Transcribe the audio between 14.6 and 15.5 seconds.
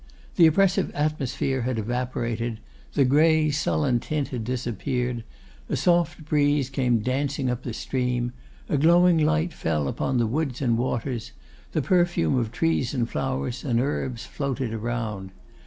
around.